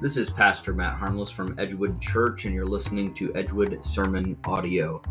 [0.00, 5.02] This is Pastor Matt Harmless from Edgewood Church, and you're listening to Edgewood Sermon Audio.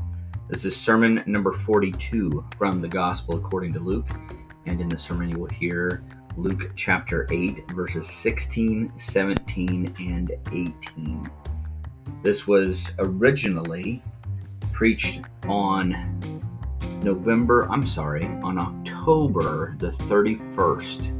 [0.47, 4.07] This is sermon number 42 from the Gospel according to Luke,
[4.65, 6.05] and in the sermon you will hear
[6.37, 11.29] Luke chapter 8, verses 16, 17, and 18.
[12.23, 14.01] This was originally
[14.71, 15.19] preached
[15.49, 16.41] on
[17.03, 21.11] November, I'm sorry, on October the 31st,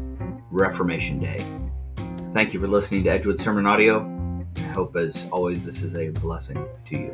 [0.51, 1.45] Reformation Day.
[2.33, 4.45] Thank you for listening to Edgewood Sermon Audio.
[4.57, 7.11] I hope, as always, this is a blessing to you.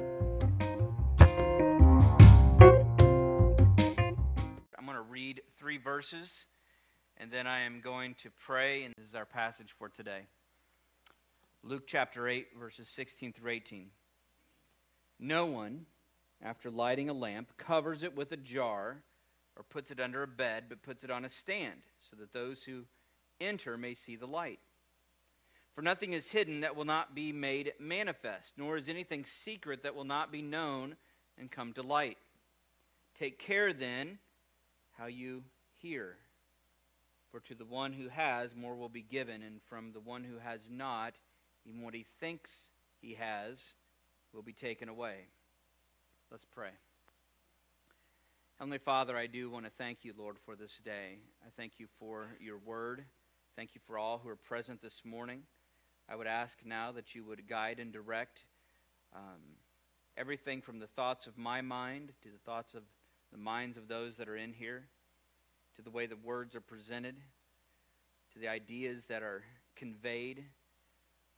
[4.78, 6.48] I'm going to read three verses,
[7.18, 10.22] and then I am going to pray, and this is our passage for today.
[11.64, 13.92] Luke chapter 8, verses 16 through 18.
[15.20, 15.86] No one,
[16.42, 19.04] after lighting a lamp, covers it with a jar
[19.56, 22.64] or puts it under a bed, but puts it on a stand, so that those
[22.64, 22.82] who
[23.40, 24.60] enter may see the light.
[25.76, 29.96] For nothing is hidden that will not be made manifest, nor is anything secret that
[29.96, 30.96] will not be known
[31.38, 32.18] and come to light.
[33.18, 34.20] Take care then
[34.98, 35.44] how you
[35.78, 36.18] hear.
[37.32, 40.38] For to the one who has, more will be given, and from the one who
[40.38, 41.16] has not,
[41.66, 42.70] even what he thinks
[43.02, 43.74] he has
[44.34, 45.16] will be taken away.
[46.30, 46.70] Let's pray.
[48.60, 51.18] Heavenly Father, I do want to thank you, Lord, for this day.
[51.44, 53.04] I thank you for your word.
[53.56, 55.42] Thank you for all who are present this morning.
[56.10, 58.44] I would ask now that you would guide and direct
[59.16, 59.42] um,
[60.18, 62.84] everything from the thoughts of my mind to the thoughts of
[63.32, 64.84] the minds of those that are in here,
[65.76, 67.16] to the way the words are presented,
[68.34, 69.44] to the ideas that are
[69.76, 70.44] conveyed.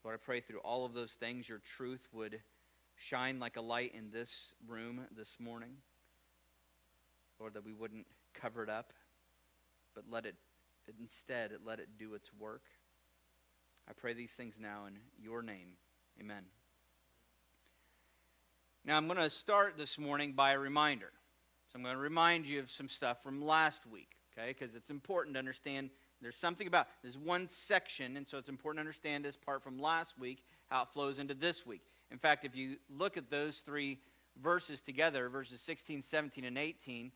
[0.04, 2.40] Lord, I pray through all of those things your truth would
[2.98, 5.78] shine like a light in this room this morning.
[7.40, 8.94] Lord, that we wouldn't cover it up,
[9.94, 10.36] but let it
[11.00, 12.62] instead let it do its work.
[13.88, 15.78] I pray these things now in your name.
[16.20, 16.44] Amen.
[18.84, 21.12] Now, I'm going to start this morning by a reminder.
[21.72, 24.56] So, I'm going to remind you of some stuff from last week, okay?
[24.58, 25.90] Because it's important to understand
[26.22, 29.80] there's something about there's one section, and so it's important to understand this part from
[29.80, 31.82] last week, how it flows into this week.
[32.12, 34.00] In fact, if you look at those three
[34.42, 37.12] verses together, verses 16, 17, and 18,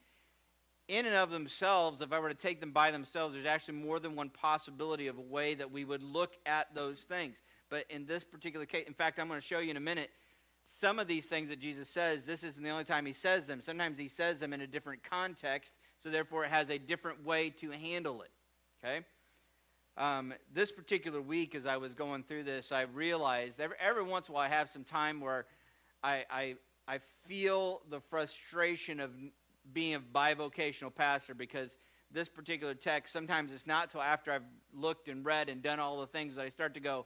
[0.90, 4.00] in and of themselves, if I were to take them by themselves, there's actually more
[4.00, 7.38] than one possibility of a way that we would look at those things.
[7.70, 10.10] But in this particular case, in fact, I'm going to show you in a minute
[10.66, 12.24] some of these things that Jesus says.
[12.24, 13.62] This isn't the only time he says them.
[13.62, 17.52] Sometimes he says them in a different context, so therefore it has a different way
[17.52, 18.32] to handle it.
[18.84, 19.06] Okay?
[19.96, 24.28] Um, this particular week, as I was going through this, I realized every, every once
[24.28, 25.46] in a while I have some time where
[26.04, 26.56] I, I,
[26.88, 29.12] I feel the frustration of
[29.74, 31.78] being a bivocational pastor because
[32.12, 34.44] this particular text, sometimes it's not till after I've
[34.74, 37.06] looked and read and done all the things that I start to go,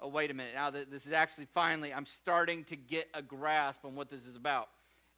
[0.00, 0.54] oh, wait a minute.
[0.54, 4.36] Now, this is actually finally, I'm starting to get a grasp on what this is
[4.36, 4.68] about.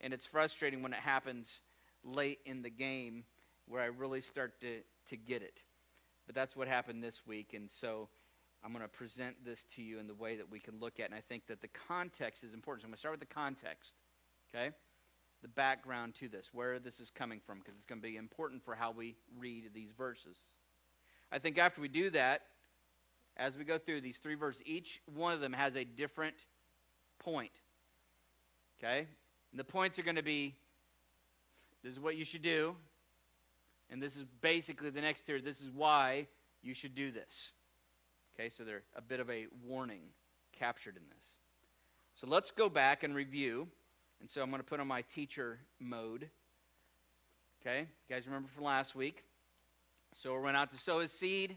[0.00, 1.60] And it's frustrating when it happens
[2.04, 3.24] late in the game
[3.66, 4.78] where I really start to,
[5.10, 5.62] to get it.
[6.26, 7.54] But that's what happened this week.
[7.54, 8.08] And so
[8.64, 11.06] I'm going to present this to you in the way that we can look at.
[11.06, 12.82] And I think that the context is important.
[12.82, 13.94] So I'm going to start with the context.
[14.54, 14.70] Okay?
[15.42, 18.64] The background to this, where this is coming from, because it's going to be important
[18.64, 20.36] for how we read these verses.
[21.30, 22.42] I think after we do that,
[23.36, 26.34] as we go through these three verses, each one of them has a different
[27.18, 27.52] point.
[28.78, 29.06] Okay?
[29.52, 30.54] And the points are going to be
[31.84, 32.74] this is what you should do,
[33.90, 35.40] and this is basically the next tier.
[35.40, 36.26] This is why
[36.62, 37.52] you should do this.
[38.34, 40.02] Okay, so there's a bit of a warning
[40.52, 41.24] captured in this.
[42.14, 43.68] So let's go back and review
[44.20, 46.28] and so I'm going to put on my teacher mode.
[47.60, 47.80] Okay?
[47.80, 49.24] You guys remember from last week?
[50.14, 51.56] Sower went out to sow his seed.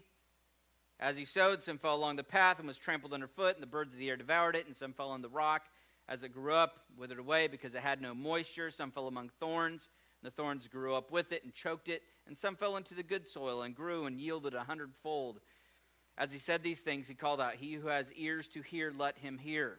[1.00, 3.92] As he sowed, some fell along the path and was trampled underfoot, and the birds
[3.92, 5.62] of the air devoured it, and some fell on the rock.
[6.08, 8.70] As it grew up, withered away because it had no moisture.
[8.70, 9.88] Some fell among thorns,
[10.22, 12.02] and the thorns grew up with it and choked it.
[12.26, 15.40] And some fell into the good soil and grew and yielded a hundredfold.
[16.16, 19.18] As he said these things, he called out, He who has ears to hear, let
[19.18, 19.78] him hear.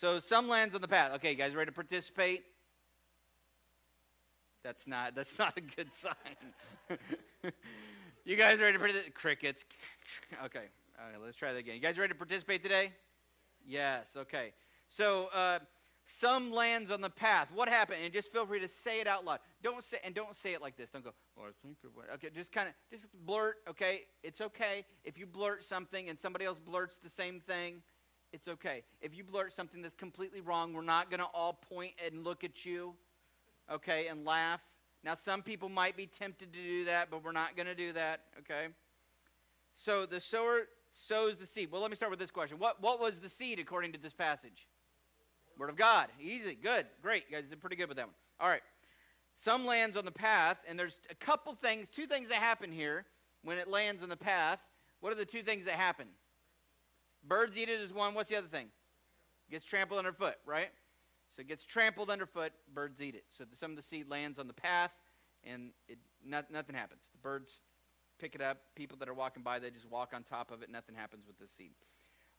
[0.00, 1.12] So some lands on the path.
[1.16, 2.42] Okay, guys, ready to participate?
[4.64, 6.96] That's not that's not a good sign.
[8.24, 9.14] you guys ready to participate?
[9.14, 9.62] Crickets.
[10.42, 10.64] Okay.
[10.98, 11.74] All right, let's try that again.
[11.74, 12.92] You guys ready to participate today?
[13.66, 14.06] Yes.
[14.16, 14.54] Okay.
[14.88, 15.58] So uh,
[16.06, 17.48] some lands on the path.
[17.54, 17.98] What happened?
[18.02, 19.40] And just feel free to say it out loud.
[19.62, 20.88] Don't say and don't say it like this.
[20.88, 21.10] Don't go.
[21.38, 21.76] Oh, I think.
[22.14, 22.30] Okay.
[22.34, 23.56] Just kind of just blurt.
[23.68, 24.04] Okay.
[24.22, 27.82] It's okay if you blurt something and somebody else blurts the same thing
[28.32, 28.82] it's okay.
[29.00, 32.44] If you blurt something that's completely wrong, we're not going to all point and look
[32.44, 32.94] at you,
[33.70, 34.60] okay, and laugh.
[35.02, 37.92] Now, some people might be tempted to do that, but we're not going to do
[37.94, 38.68] that, okay?
[39.74, 41.70] So the sower sows the seed?
[41.70, 42.58] Well, let me start with this question.
[42.58, 44.66] What, what was the seed according to this passage?
[45.58, 46.08] Word of God.
[46.20, 46.54] Easy.
[46.54, 46.86] Good.
[47.02, 47.24] Great.
[47.28, 48.14] You guys did pretty good with that one.
[48.40, 48.62] All right.
[49.36, 53.04] Some lands on the path, and there's a couple things, two things that happen here
[53.42, 54.58] when it lands on the path.
[55.00, 56.06] What are the two things that happen?
[57.26, 58.14] Birds eat it is one.
[58.14, 58.68] What's the other thing?
[59.50, 60.70] Gets trampled underfoot, right?
[61.34, 63.24] So it gets trampled underfoot, birds eat it.
[63.30, 64.90] So the, some of the seed lands on the path,
[65.44, 67.02] and it, not, nothing happens.
[67.12, 67.60] The birds
[68.18, 68.58] pick it up.
[68.74, 70.70] People that are walking by, they just walk on top of it.
[70.70, 71.72] Nothing happens with the seed.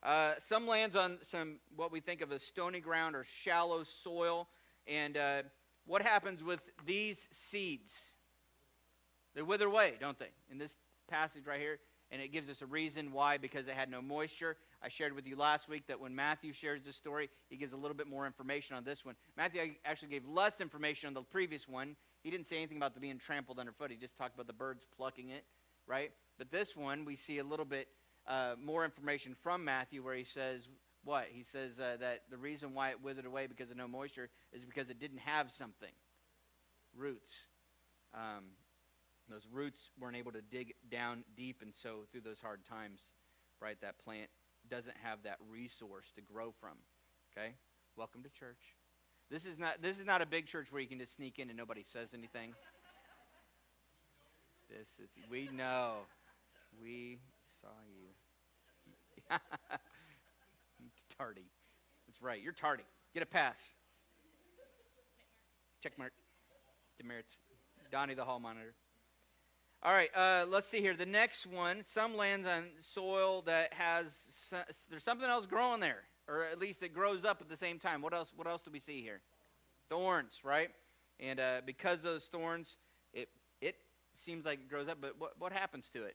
[0.02, 4.48] Uh, some lands on some what we think of as stony ground or shallow soil.
[4.86, 5.42] And uh,
[5.86, 7.92] what happens with these seeds?
[9.34, 10.30] They wither away, don't they?
[10.50, 10.72] In this
[11.08, 11.78] passage right here,
[12.10, 14.56] and it gives us a reason why because it had no moisture.
[14.84, 17.76] I shared with you last week that when Matthew shares this story, he gives a
[17.76, 19.14] little bit more information on this one.
[19.36, 21.94] Matthew actually gave less information on the previous one.
[22.24, 23.90] He didn't say anything about the being trampled underfoot.
[23.90, 25.44] He just talked about the birds plucking it,
[25.86, 26.10] right?
[26.36, 27.88] But this one, we see a little bit
[28.26, 30.68] uh, more information from Matthew where he says,
[31.04, 31.26] what?
[31.30, 34.64] He says uh, that the reason why it withered away because of no moisture is
[34.64, 35.92] because it didn't have something
[36.96, 37.32] roots.
[38.14, 38.44] Um,
[39.28, 43.00] those roots weren't able to dig down deep, and so through those hard times,
[43.60, 44.28] right, that plant
[44.72, 46.78] doesn't have that resource to grow from.
[47.30, 47.52] Okay?
[47.94, 48.56] Welcome to church.
[49.30, 51.50] This is not this is not a big church where you can just sneak in
[51.50, 52.54] and nobody says anything.
[54.70, 55.96] This is we know.
[56.82, 57.18] We
[57.60, 59.36] saw you.
[61.18, 61.44] tardy.
[62.06, 62.42] That's right.
[62.42, 62.84] You're tardy.
[63.12, 63.74] Get a pass.
[65.82, 66.12] Check mark.
[66.98, 67.36] Demerits.
[67.90, 68.72] Donnie the hall monitor.
[69.84, 70.94] All right, uh, let's see here.
[70.94, 74.14] The next one, some lands on soil that has
[74.88, 78.00] there's something else growing there, or at least it grows up at the same time.
[78.00, 78.32] What else?
[78.36, 79.20] What else do we see here?
[79.88, 80.70] Thorns, right?
[81.18, 82.76] And uh, because of those thorns,
[83.12, 83.28] it
[83.60, 83.74] it
[84.14, 86.14] seems like it grows up, but what what happens to it?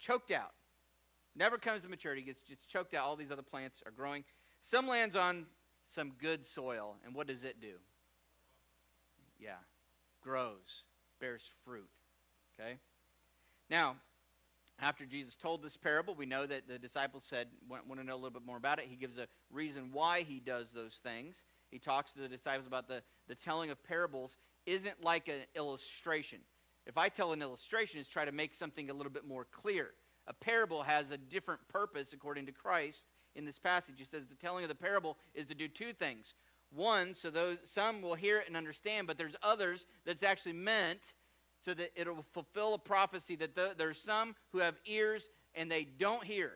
[0.00, 0.50] Choked out.
[1.36, 2.22] Never comes to maturity.
[2.22, 3.04] Gets just choked out.
[3.04, 4.24] All these other plants are growing.
[4.60, 5.46] Some lands on
[5.94, 7.74] some good soil, and what does it do?
[9.38, 9.58] Yeah,
[10.20, 10.82] grows,
[11.20, 11.88] bears fruit.
[12.58, 12.78] Okay?
[13.70, 13.96] Now,
[14.78, 18.14] after Jesus told this parable, we know that the disciples said, want, want to know
[18.14, 18.86] a little bit more about it.
[18.88, 21.36] He gives a reason why he does those things.
[21.70, 24.36] He talks to the disciples about the, the telling of parables
[24.66, 26.40] isn't like an illustration.
[26.86, 29.90] If I tell an illustration, it's try to make something a little bit more clear.
[30.26, 33.02] A parable has a different purpose according to Christ
[33.34, 33.94] in this passage.
[33.98, 36.34] He says the telling of the parable is to do two things.
[36.70, 41.00] One, so those some will hear it and understand, but there's others that's actually meant
[41.66, 45.82] so that it'll fulfill a prophecy that the, there's some who have ears and they
[45.82, 46.52] don't hear.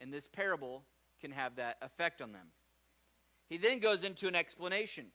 [0.00, 0.82] And this parable
[1.20, 2.48] can have that effect on them.
[3.48, 5.06] He then goes into an explanation.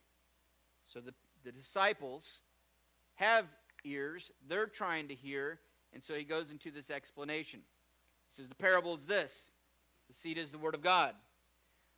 [0.85, 2.39] So the, the disciples
[3.15, 3.45] have
[3.83, 5.59] ears, they're trying to hear,
[5.91, 7.59] and so he goes into this explanation.
[8.29, 9.51] He says, The parable is this
[10.07, 11.13] the seed is the word of God.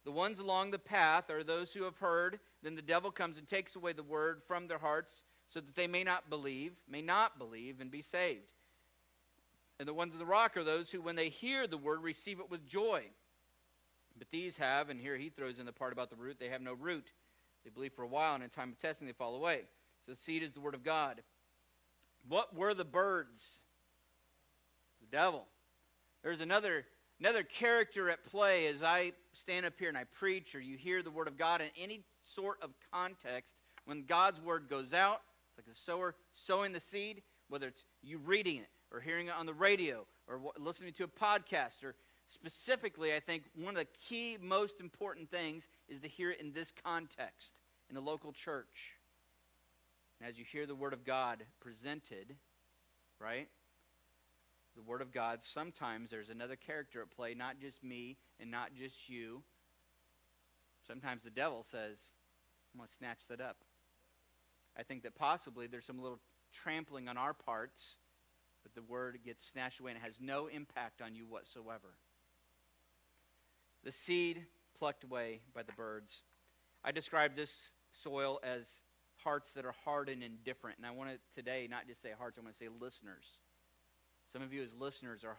[0.06, 3.48] The ones along the path are those who have heard, then the devil comes and
[3.48, 7.38] takes away the word from their hearts so that they may not believe, may not
[7.38, 8.42] believe, and be saved.
[9.80, 12.40] And the ones of the rock are those who, when they hear the word, receive
[12.40, 13.04] it with joy.
[14.18, 16.62] But these have, and here he throws in the part about the root, they have
[16.62, 17.08] no root.
[17.64, 19.62] They believe for a while, and in time of testing, they fall away.
[20.06, 21.22] So seed is the word of God.
[22.30, 23.58] What were the birds?
[25.02, 25.46] The devil.
[26.24, 26.86] There's another,
[27.20, 31.04] another character at play as I stand up here and I preach, or you hear
[31.04, 33.54] the word of God in any sort of context.
[33.86, 35.22] When God's word goes out,
[35.58, 39.34] it's like the sower sowing the seed, whether it's you reading it or hearing it
[39.38, 41.96] on the radio or listening to a podcast or
[42.28, 46.52] specifically, I think one of the key, most important things is to hear it in
[46.52, 47.54] this context,
[47.90, 48.94] in the local church.
[50.20, 52.36] And as you hear the Word of God presented,
[53.20, 53.48] right?
[54.76, 58.74] The Word of God, sometimes there's another character at play, not just me and not
[58.76, 59.42] just you.
[60.88, 61.98] Sometimes the devil says,
[62.74, 63.58] I'm going to snatch that up.
[64.78, 66.20] I think that possibly there's some little
[66.54, 67.96] trampling on our parts,
[68.64, 71.98] but the word gets snatched away and has no impact on you whatsoever.
[73.84, 74.46] The seed
[74.78, 76.24] plucked away by the birds.
[76.84, 78.80] I describe this soil as
[79.24, 80.78] hearts that are hard and indifferent.
[80.78, 83.26] And I want to today not just say hearts, I want to say listeners.
[84.34, 85.38] Some of you as listeners are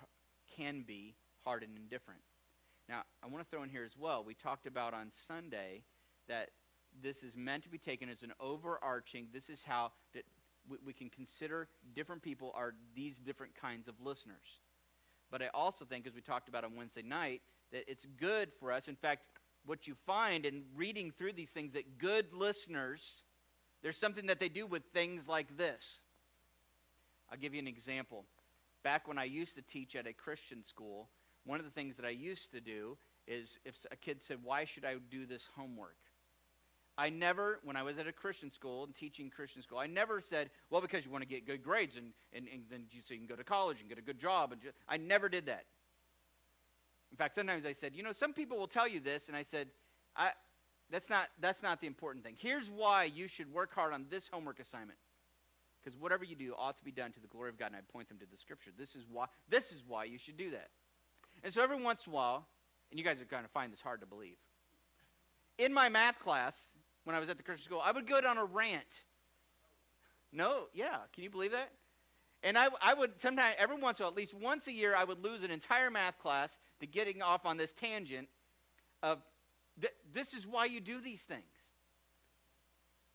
[0.57, 1.15] can be
[1.45, 2.21] hard and indifferent.
[2.89, 4.25] Now, I want to throw in here as well.
[4.25, 5.83] We talked about on Sunday
[6.29, 6.51] that
[7.03, 10.25] this is meant to be taken as an overarching, this is how that
[10.69, 14.61] we, we can consider different people are these different kinds of listeners.
[15.31, 18.73] But I also think, as we talked about on Wednesday night, that it's good for
[18.73, 18.89] us.
[18.89, 19.23] In fact,
[19.65, 23.23] what you find in reading through these things, that good listeners,
[23.83, 26.01] there's something that they do with things like this.
[27.31, 28.25] I'll give you an example.
[28.85, 31.09] back when I used to teach at a Christian school,
[31.45, 34.65] one of the things that I used to do is if a kid said, Why
[34.65, 35.97] should I do this homework?
[36.99, 40.21] I never, when I was at a Christian school and teaching Christian school, I never
[40.21, 43.13] said, Well, because you want to get good grades and, and, and then you, so
[43.13, 44.53] you can go to college and get a good job.
[44.53, 45.65] And just, I never did that.
[47.11, 49.43] In fact, sometimes I said, You know, some people will tell you this, and I
[49.43, 49.69] said,
[50.17, 50.31] I,
[50.91, 52.35] that's, not, that's not the important thing.
[52.39, 54.99] Here's why you should work hard on this homework assignment.
[55.83, 57.81] Because whatever you do ought to be done to the glory of God, and I
[57.93, 58.71] point them to the scripture.
[58.77, 60.71] This is why, this is why you should do that.
[61.45, 62.47] And so every once in a while,
[62.91, 64.37] and you guys are going to find this hard to believe.
[65.59, 66.57] In my math class,
[67.07, 69.05] when I was at the Christian school, I would go down a rant.
[70.33, 71.71] No, yeah, can you believe that?
[72.43, 74.93] And I, I would sometimes, every once in a while, at least once a year,
[74.97, 78.27] I would lose an entire math class to getting off on this tangent
[79.05, 79.23] of
[79.81, 81.45] th- this is why you do these things.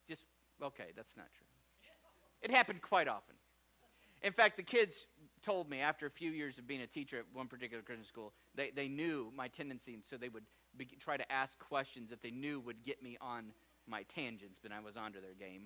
[0.08, 0.24] Just,
[0.64, 1.46] okay, that's not true.
[2.42, 3.36] It happened quite often.
[4.24, 5.06] In fact, the kids
[5.44, 8.32] told me after a few years of being a teacher at one particular Christian school,
[8.56, 10.46] they, they knew my tendency, and so they would
[10.78, 13.52] be, try to ask questions that they knew would get me on
[13.88, 15.64] my tangents, but I was onto their game.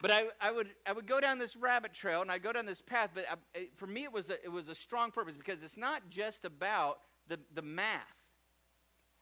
[0.00, 2.64] But I, I, would, I would go down this rabbit trail, and I'd go down
[2.64, 5.62] this path, but I, for me it was, a, it was a strong purpose because
[5.62, 8.00] it's not just about the, the math.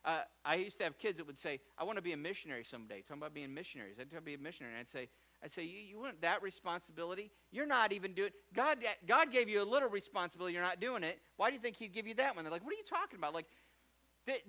[0.05, 2.63] Uh, I used to have kids that would say, I want to be a missionary
[2.65, 3.03] someday.
[3.03, 3.97] Talking about being missionaries.
[3.99, 4.75] I'd want to be a missionary.
[4.75, 5.09] And I'd say,
[5.43, 7.31] I'd say, you, you want that responsibility?
[7.51, 11.21] You're not even doing God God gave you a little responsibility, you're not doing it.
[11.37, 12.45] Why do you think he'd give you that one?
[12.45, 13.35] They're like, what are you talking about?
[13.35, 13.47] Like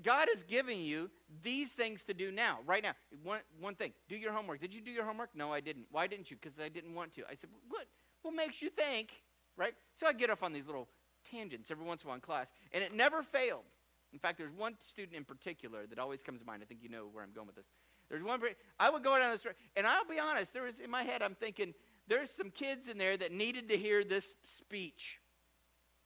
[0.03, 1.09] God is giving you
[1.43, 2.93] these things to do now, right now.
[3.23, 4.59] One, one thing, do your homework.
[4.59, 5.29] Did you do your homework?
[5.35, 5.85] No, I didn't.
[5.91, 6.37] Why didn't you?
[6.41, 7.21] Because I didn't want to.
[7.29, 7.85] I said, what?
[8.21, 9.11] What makes you think?
[9.55, 9.73] Right?
[9.95, 10.87] So I get off on these little
[11.31, 13.63] tangents every once in a while in class, and it never failed.
[14.11, 16.61] In fact, there's one student in particular that always comes to mind.
[16.63, 17.67] I think you know where I'm going with this.
[18.09, 18.41] There's one.
[18.79, 20.53] I would go down street, and I'll be honest.
[20.53, 21.21] There was in my head.
[21.21, 21.73] I'm thinking
[22.07, 25.19] there's some kids in there that needed to hear this speech,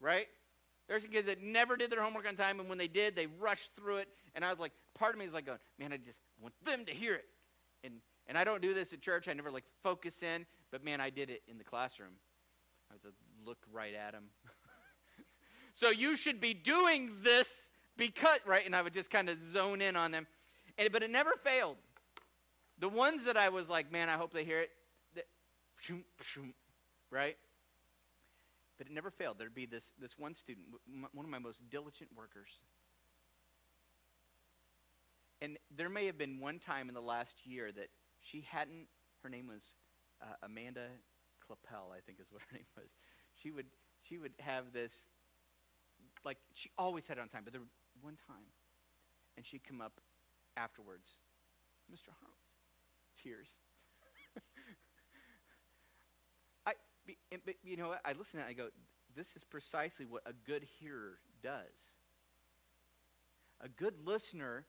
[0.01, 0.27] right?
[0.87, 3.27] There's some kids that never did their homework on time, and when they did, they
[3.39, 4.09] rushed through it.
[4.35, 6.85] And I was like, part of me is like going, man, I just want them
[6.85, 7.25] to hear it.
[7.83, 7.95] And
[8.27, 9.27] and I don't do this at church.
[9.27, 12.13] I never like focus in, but man, I did it in the classroom.
[12.91, 13.13] I would
[13.45, 14.25] look right at them.
[15.73, 19.81] so you should be doing this because right, and I would just kind of zone
[19.81, 20.27] in on them.
[20.77, 21.75] And but it never failed.
[22.79, 24.71] The ones that I was like, man, I hope they hear it,
[25.15, 25.25] that,
[27.11, 27.37] right?
[28.77, 29.37] But it never failed.
[29.37, 30.67] There'd be this, this one student,
[31.13, 32.49] one of my most diligent workers.
[35.41, 37.89] And there may have been one time in the last year that
[38.21, 38.87] she hadn't,
[39.21, 39.75] her name was
[40.21, 40.87] uh, Amanda
[41.43, 42.87] Clapel, I think is what her name was.
[43.41, 43.67] She would,
[44.01, 44.93] she would have this,
[46.23, 47.61] like, she always had it on time, but there
[48.01, 48.47] one time,
[49.37, 49.99] and she'd come up
[50.57, 51.09] afterwards,
[51.91, 52.09] Mr.
[52.19, 52.47] Harms,
[53.21, 53.47] tears.
[57.05, 58.01] But you know what?
[58.05, 58.69] I listen to it and I go,
[59.15, 61.73] this is precisely what a good hearer does.
[63.61, 64.65] A good listener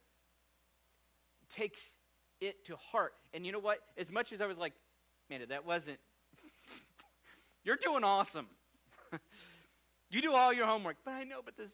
[1.54, 1.94] takes
[2.40, 3.14] it to heart.
[3.32, 3.80] And you know what?
[3.96, 4.72] As much as I was like,
[5.30, 5.98] man, that wasn't,
[7.64, 8.46] you're doing awesome.
[10.10, 10.96] you do all your homework.
[11.04, 11.70] But I know, but this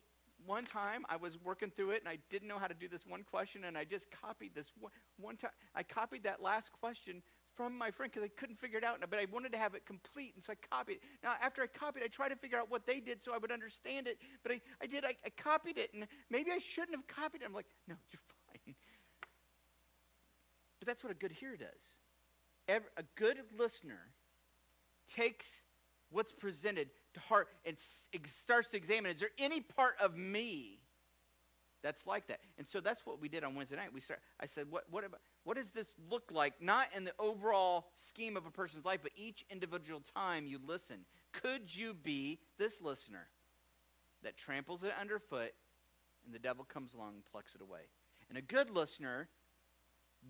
[0.46, 3.06] one time I was working through it and I didn't know how to do this
[3.06, 5.50] one question and I just copied this one, one time.
[5.74, 7.22] I copied that last question
[7.56, 9.84] from my friend because I couldn't figure it out, but I wanted to have it
[9.86, 11.02] complete, and so I copied it.
[11.22, 13.52] Now, after I copied, I tried to figure out what they did so I would
[13.52, 15.04] understand it, but I, I did.
[15.04, 17.44] I, I copied it, and maybe I shouldn't have copied it.
[17.46, 18.20] I'm like, no, you're
[18.64, 18.74] fine.
[20.78, 21.68] But that's what a good hearer does.
[22.68, 24.12] Every, a good listener
[25.14, 25.62] takes
[26.10, 27.76] what's presented to heart and
[28.26, 30.78] starts to examine is there any part of me
[31.82, 34.46] that's like that and so that's what we did on wednesday night we start i
[34.46, 38.46] said what, what, about, what does this look like not in the overall scheme of
[38.46, 41.00] a person's life but each individual time you listen
[41.32, 43.28] could you be this listener
[44.22, 45.52] that tramples it underfoot
[46.24, 47.82] and the devil comes along and plucks it away
[48.28, 49.28] and a good listener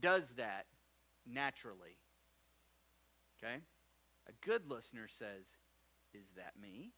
[0.01, 0.67] does that
[1.27, 1.97] naturally
[3.43, 3.57] okay
[4.29, 5.45] a good listener says
[6.15, 6.91] is that me?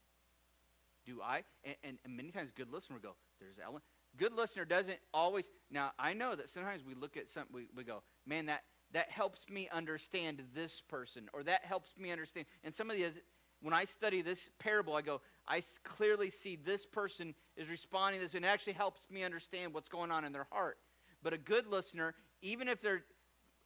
[1.04, 1.42] Do I?
[1.64, 3.82] And, and, and many times, good listener will go, There's Ellen.
[4.16, 5.46] Good listener doesn't always.
[5.70, 9.10] Now, I know that sometimes we look at something, we, we go, Man, that, that
[9.10, 12.46] helps me understand this person, or that helps me understand.
[12.62, 13.18] And some of these,
[13.60, 18.26] when I study this parable, I go, I clearly see this person is responding to
[18.26, 20.78] this, and it actually helps me understand what's going on in their heart.
[21.22, 23.04] But a good listener, even if they're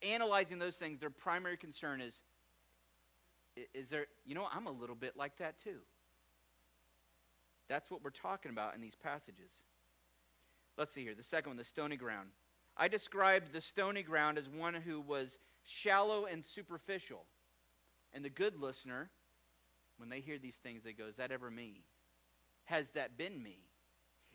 [0.02, 2.20] analyzing those things, their primary concern is
[3.74, 5.78] is there, you know, I'm a little bit like that too.
[7.68, 9.50] That's what we're talking about in these passages.
[10.76, 11.14] Let's see here.
[11.14, 12.28] The second one, the stony ground.
[12.76, 17.24] I described the stony ground as one who was shallow and superficial.
[18.12, 19.10] And the good listener
[19.98, 21.82] when they hear these things, they go, Is that ever me?
[22.64, 23.58] Has that been me?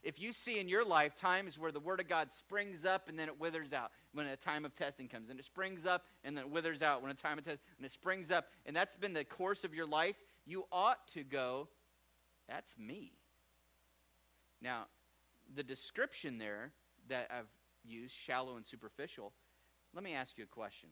[0.03, 3.19] If you see in your life times where the Word of God springs up and
[3.19, 6.35] then it withers out when a time of testing comes, and it springs up and
[6.35, 8.95] then it withers out when a time of testing, and it springs up, and that's
[8.95, 11.67] been the course of your life, you ought to go,
[12.47, 13.13] That's me.
[14.61, 14.85] Now,
[15.55, 16.71] the description there
[17.09, 17.49] that I've
[17.83, 19.33] used, shallow and superficial,
[19.93, 20.89] let me ask you a question.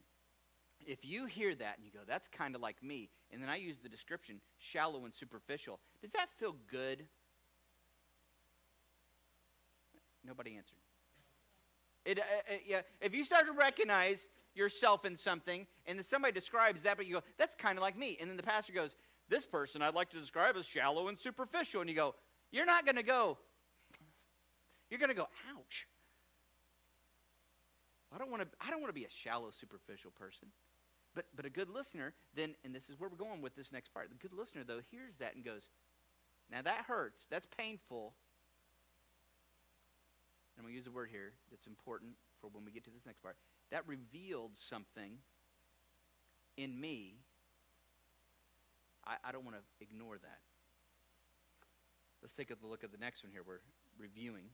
[0.85, 3.57] If you hear that and you go, that's kind of like me, and then I
[3.57, 7.05] use the description, shallow and superficial, does that feel good?
[10.25, 10.77] Nobody answered.
[12.05, 16.33] It, uh, uh, yeah, if you start to recognize yourself in something, and then somebody
[16.33, 18.17] describes that, but you go, that's kind of like me.
[18.19, 18.95] And then the pastor goes,
[19.29, 21.81] this person I'd like to describe as shallow and superficial.
[21.81, 22.15] And you go,
[22.51, 23.37] you're not going to go,
[24.89, 25.87] you're going to go, ouch.
[28.13, 30.49] I don't want to I don't want to be a shallow superficial person.
[31.13, 33.93] But but a good listener then and this is where we're going with this next
[33.93, 34.09] part.
[34.09, 35.69] The good listener though hears that and goes,
[36.51, 37.27] "Now that hurts.
[37.29, 38.13] That's painful."
[40.57, 43.21] And we use a word here that's important for when we get to this next
[43.21, 43.37] part.
[43.71, 45.19] That revealed something
[46.57, 47.15] in me.
[49.05, 50.39] I, I don't want to ignore that.
[52.21, 53.41] Let's take a look at the next one here.
[53.47, 53.61] We're
[53.97, 54.49] reviewing.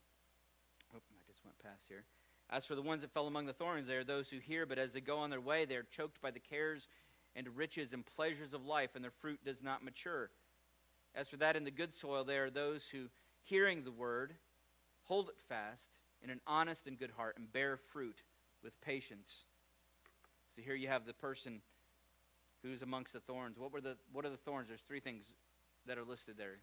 [0.95, 2.05] Oh, I just went past here.
[2.49, 4.77] As for the ones that fell among the thorns, they are those who hear, but
[4.77, 6.87] as they go on their way, they are choked by the cares
[7.35, 10.29] and riches and pleasures of life, and their fruit does not mature.
[11.13, 13.07] As for that in the good soil, they are those who,
[13.43, 14.35] hearing the word,
[15.03, 15.87] hold it fast
[16.23, 18.21] in an honest and good heart, and bear fruit
[18.63, 19.43] with patience.
[20.55, 21.61] So here you have the person
[22.61, 23.57] who's amongst the thorns.
[23.57, 24.69] What were the what are the thorns?
[24.69, 25.25] There's three things
[25.85, 26.57] that are listed there.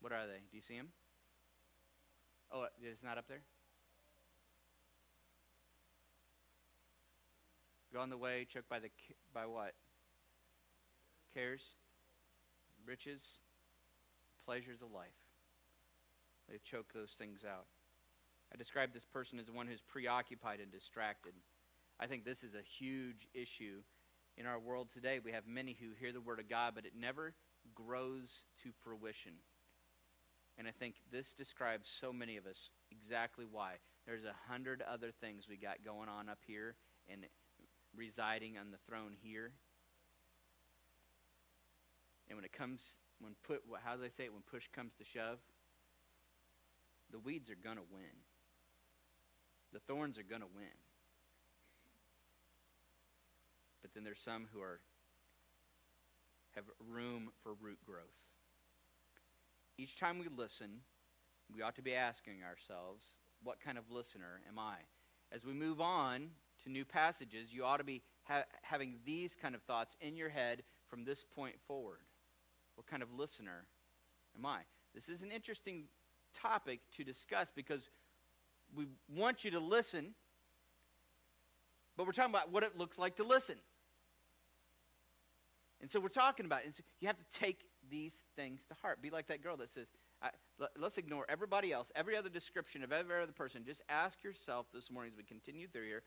[0.00, 0.40] What are they?
[0.50, 0.88] Do you see them?
[2.54, 3.42] Oh, it's not up there?
[7.92, 8.88] Go on the way, choked by the
[9.32, 9.74] by what?
[11.34, 11.60] Cares,
[12.86, 13.20] riches,
[14.46, 15.18] pleasures of life.
[16.48, 17.66] They choke those things out.
[18.52, 21.34] I describe this person as one who's preoccupied and distracted.
[21.98, 23.82] I think this is a huge issue
[24.36, 25.18] in our world today.
[25.24, 27.34] We have many who hear the word of God, but it never
[27.74, 28.30] grows
[28.62, 29.32] to fruition.
[30.58, 33.74] And I think this describes so many of us exactly why.
[34.06, 36.76] There's a hundred other things we got going on up here,
[37.10, 37.24] and
[37.96, 39.52] residing on the throne here.
[42.28, 42.80] And when it comes,
[43.20, 44.32] when put, how do they say it?
[44.32, 45.38] When push comes to shove,
[47.10, 48.14] the weeds are going to win.
[49.72, 50.74] The thorns are going to win.
[53.82, 54.80] But then there's some who are
[56.54, 58.23] have room for root growth.
[59.76, 60.80] Each time we listen,
[61.54, 64.76] we ought to be asking ourselves, what kind of listener am I?
[65.32, 66.30] As we move on
[66.62, 70.28] to new passages, you ought to be ha- having these kind of thoughts in your
[70.28, 72.00] head from this point forward.
[72.76, 73.64] What kind of listener
[74.38, 74.60] am I?
[74.94, 75.84] This is an interesting
[76.40, 77.88] topic to discuss because
[78.74, 80.14] we want you to listen,
[81.96, 83.56] but we're talking about what it looks like to listen.
[85.80, 86.66] And so we're talking about it.
[86.66, 87.60] And so you have to take
[87.90, 89.02] these things to heart.
[89.02, 89.88] Be like that girl that says,
[90.78, 93.64] let's ignore everybody else, every other description of every other person.
[93.66, 96.02] Just ask yourself this morning as we continue through here,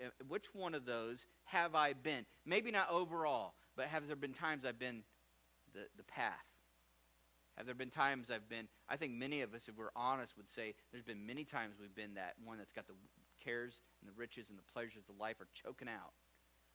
[0.00, 2.24] uh, which one of those have I been?
[2.44, 5.02] Maybe not overall, but have there been times I've been
[5.72, 6.34] the, the path?
[7.56, 10.50] Have there been times I've been, I think many of us, if we're honest, would
[10.50, 12.94] say there's been many times we've been that one that's got the
[13.44, 16.12] cares and the riches and the pleasures of life are choking out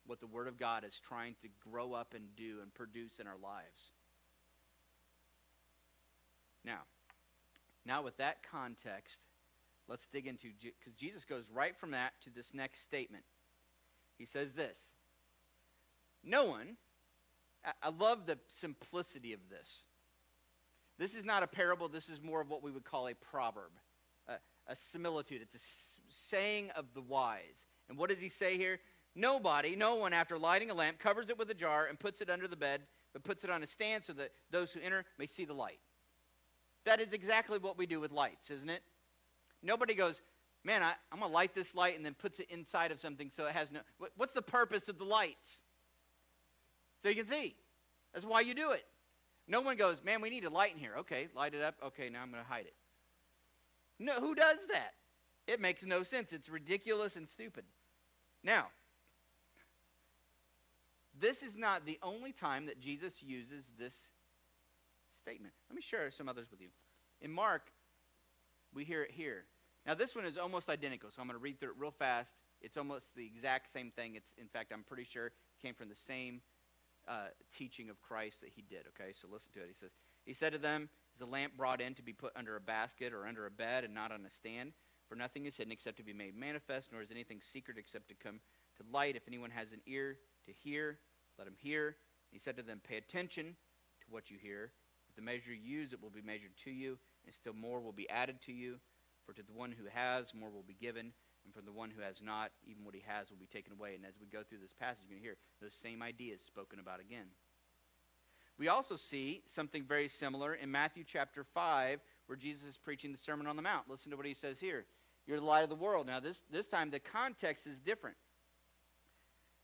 [0.06, 3.26] what the Word of God is trying to grow up and do and produce in
[3.26, 3.92] our lives.
[6.68, 6.80] Now,
[7.86, 9.20] now with that context,
[9.88, 13.24] let's dig into because Jesus goes right from that to this next statement.
[14.18, 14.76] He says this
[16.22, 16.76] No one,
[17.82, 19.84] I love the simplicity of this.
[20.98, 23.70] This is not a parable, this is more of what we would call a proverb,
[24.28, 24.34] a,
[24.66, 25.40] a similitude.
[25.40, 25.66] It's a
[26.10, 27.40] saying of the wise.
[27.88, 28.78] And what does he say here?
[29.14, 32.28] Nobody, no one, after lighting a lamp, covers it with a jar and puts it
[32.28, 32.82] under the bed,
[33.14, 35.78] but puts it on a stand so that those who enter may see the light.
[36.88, 38.82] That is exactly what we do with lights, isn't it?
[39.62, 40.22] Nobody goes,
[40.64, 43.28] man, I, am going to light this light and then puts it inside of something
[43.28, 43.80] so it has no.
[44.16, 45.58] What's the purpose of the lights?
[47.02, 47.54] So you can see.
[48.14, 48.86] That's why you do it.
[49.46, 50.94] No one goes, man, we need a light in here.
[51.00, 51.74] Okay, light it up.
[51.88, 52.74] Okay, now I'm going to hide it.
[53.98, 54.94] No, who does that?
[55.46, 56.32] It makes no sense.
[56.32, 57.64] It's ridiculous and stupid.
[58.42, 58.68] Now,
[61.20, 63.94] this is not the only time that Jesus uses this
[65.28, 65.52] statement.
[65.68, 66.68] Let me share some others with you.
[67.20, 67.70] In Mark
[68.74, 69.44] we hear it here.
[69.86, 72.30] Now, this one is almost identical, so I'm going to read through it real fast.
[72.60, 74.16] It's almost the exact same thing.
[74.16, 76.40] It's, in fact, I'm pretty sure it came from the same
[77.06, 78.80] uh, teaching of Christ that he did.
[78.88, 79.68] Okay, so listen to it.
[79.68, 79.90] He says,
[80.26, 83.12] He said to them, Is a lamp brought in to be put under a basket
[83.12, 84.72] or under a bed and not on a stand?
[85.08, 88.14] For nothing is hidden except to be made manifest, nor is anything secret except to
[88.14, 88.40] come
[88.76, 89.16] to light.
[89.16, 90.98] If anyone has an ear to hear,
[91.38, 91.96] let him hear.
[92.30, 93.56] He said to them, Pay attention
[94.00, 94.72] to what you hear.
[95.18, 98.08] The measure you use, it will be measured to you, and still more will be
[98.08, 98.76] added to you.
[99.26, 101.10] For to the one who has, more will be given,
[101.44, 103.96] and from the one who has not, even what he has will be taken away.
[103.96, 106.78] And as we go through this passage, you're going to hear those same ideas spoken
[106.78, 107.26] about again.
[108.58, 113.18] We also see something very similar in Matthew chapter 5, where Jesus is preaching the
[113.18, 113.90] Sermon on the Mount.
[113.90, 114.84] Listen to what he says here.
[115.26, 116.06] You're the light of the world.
[116.06, 118.16] Now, this, this time the context is different.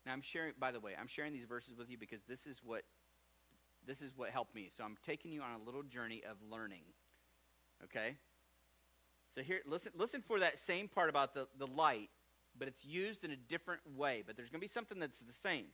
[0.04, 2.60] Now, I'm sharing, by the way, I'm sharing these verses with you because this is
[2.64, 2.82] what
[3.86, 4.70] this is what helped me.
[4.76, 6.82] So I'm taking you on a little journey of learning.
[7.84, 8.16] Okay?
[9.34, 12.10] So here, listen, listen for that same part about the, the light,
[12.58, 14.22] but it's used in a different way.
[14.26, 15.66] But there's going to be something that's the same.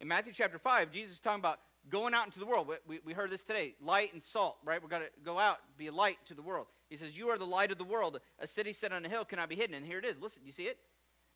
[0.00, 2.70] In Matthew chapter 5, Jesus is talking about going out into the world.
[2.86, 4.80] We, we heard this today light and salt, right?
[4.80, 6.66] We've got to go out, be a light to the world.
[6.90, 8.20] He says, You are the light of the world.
[8.38, 9.74] A city set on a hill cannot be hidden.
[9.74, 10.16] And here it is.
[10.20, 10.78] Listen, you see it?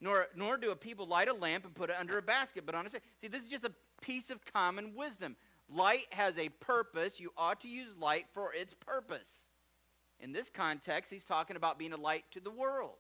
[0.01, 2.75] Nor, nor do a people light a lamp and put it under a basket, but
[2.75, 2.91] on a.
[2.91, 5.37] See, this is just a piece of common wisdom.
[5.69, 7.19] Light has a purpose.
[7.19, 9.43] You ought to use light for its purpose.
[10.21, 12.97] In this context, he's talking about being a light to the world.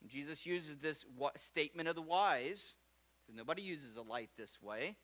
[0.00, 1.04] And Jesus uses this
[1.36, 2.74] statement of the wise.
[3.34, 4.96] Nobody uses a light this way.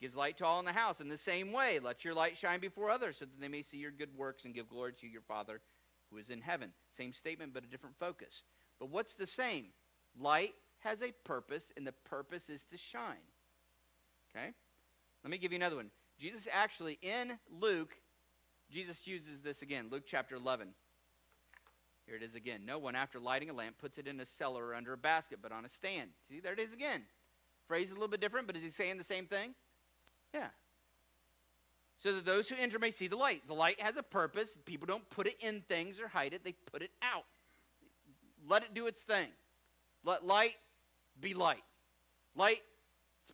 [0.00, 1.00] Gives light to all in the house.
[1.00, 3.76] In the same way, let your light shine before others so that they may see
[3.76, 5.60] your good works and give glory to your Father
[6.10, 6.70] who is in heaven.
[6.96, 8.42] Same statement, but a different focus.
[8.80, 9.66] But what's the same?
[10.18, 13.16] Light has a purpose, and the purpose is to shine.
[14.30, 14.50] Okay?
[15.24, 15.90] Let me give you another one.
[16.20, 17.94] Jesus actually, in Luke,
[18.70, 19.86] Jesus uses this again.
[19.90, 20.68] Luke chapter 11.
[22.06, 22.66] Here it is again.
[22.66, 25.38] No one, after lighting a lamp, puts it in a cellar or under a basket,
[25.42, 26.10] but on a stand.
[26.28, 27.02] See, there it is again.
[27.66, 29.54] Phrase a little bit different, but is he saying the same thing?
[30.34, 30.48] Yeah.
[31.98, 33.42] So that those who enter may see the light.
[33.46, 34.58] The light has a purpose.
[34.66, 37.24] People don't put it in things or hide it, they put it out.
[38.46, 39.28] Let it do its thing.
[40.04, 40.56] Let light
[41.18, 41.64] be light.
[42.36, 42.60] Light's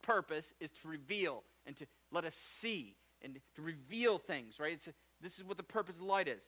[0.02, 4.76] purpose is to reveal and to let us see and to reveal things, right?
[4.88, 6.42] A, this is what the purpose of light is.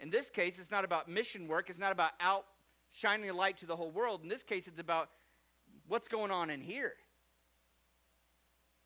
[0.00, 1.68] In this case, it's not about mission work.
[1.68, 2.46] It's not about out
[2.90, 4.22] shining a light to the whole world.
[4.22, 5.10] In this case, it's about
[5.88, 6.94] what's going on in here.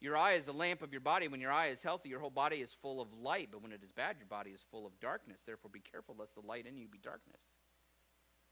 [0.01, 1.29] Your eye is the lamp of your body.
[1.29, 3.51] When your eye is healthy, your whole body is full of light.
[3.53, 5.39] But when it is bad, your body is full of darkness.
[5.47, 7.43] Therefore, be careful lest the light in you be darkness.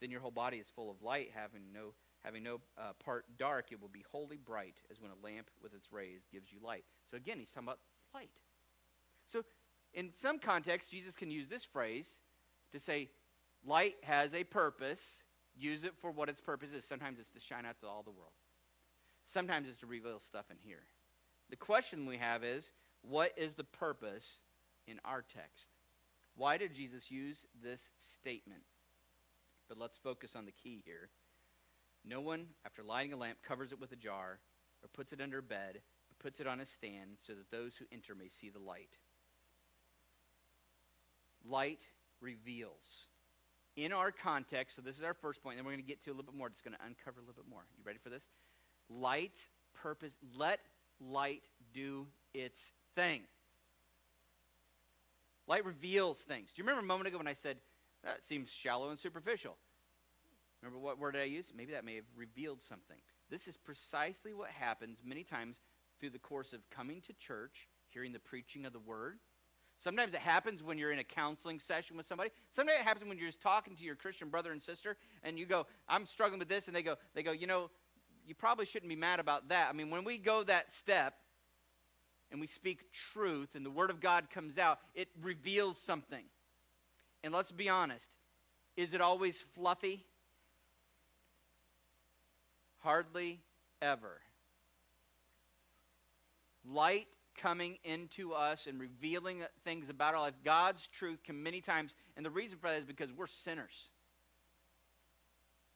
[0.00, 1.94] Then your whole body is full of light, having no,
[2.24, 3.72] having no uh, part dark.
[3.72, 6.84] It will be wholly bright, as when a lamp with its rays gives you light.
[7.10, 7.78] So again, he's talking about
[8.14, 8.30] light.
[9.32, 9.42] So
[9.92, 12.08] in some contexts, Jesus can use this phrase
[12.72, 13.10] to say,
[13.66, 15.02] light has a purpose.
[15.56, 16.84] Use it for what its purpose is.
[16.84, 18.32] Sometimes it's to shine out to all the world.
[19.32, 20.82] Sometimes it's to reveal stuff in here.
[21.50, 24.38] The question we have is what is the purpose
[24.86, 25.68] in our text?
[26.36, 27.80] Why did Jesus use this
[28.16, 28.62] statement?
[29.68, 31.08] But let's focus on the key here.
[32.04, 34.38] No one, after lighting a lamp, covers it with a jar
[34.82, 35.80] or puts it under a bed,
[36.24, 38.88] puts it on a stand so that those who enter may see the light.
[41.46, 41.82] Light
[42.22, 43.08] reveals.
[43.76, 46.10] In our context, so this is our first point, and we're going to get to
[46.10, 46.46] a little bit more.
[46.46, 47.60] It's going to uncover a little bit more.
[47.76, 48.22] You ready for this?
[48.88, 50.60] Light's purpose, let
[50.98, 51.42] light
[51.74, 53.20] do its thing.
[55.46, 56.48] Light reveals things.
[56.48, 57.58] Do you remember a moment ago when I said,
[58.02, 59.58] that seems shallow and superficial?
[60.62, 61.52] Remember what word I use?
[61.54, 62.96] Maybe that may have revealed something.
[63.28, 65.58] This is precisely what happens many times
[66.04, 69.18] through the course of coming to church, hearing the preaching of the word.
[69.82, 72.28] Sometimes it happens when you're in a counseling session with somebody.
[72.54, 75.46] Sometimes it happens when you're just talking to your Christian brother and sister, and you
[75.46, 77.70] go, "I'm struggling with this," and they go, "They go, you know,
[78.26, 79.70] you probably shouldn't be mad about that.
[79.70, 81.18] I mean, when we go that step
[82.30, 86.26] and we speak truth and the Word of God comes out, it reveals something.
[87.22, 88.08] And let's be honest
[88.76, 90.04] is it always fluffy?
[92.80, 93.40] Hardly
[93.80, 94.20] ever.
[96.70, 100.34] Light coming into us and revealing things about our life.
[100.44, 103.88] God's truth can many times, and the reason for that is because we're sinners.